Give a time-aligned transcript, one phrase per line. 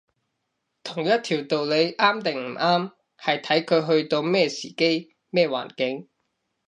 [0.83, 6.09] 同一條道理啱定唔啱，係睇佢去到咩時機，咩環境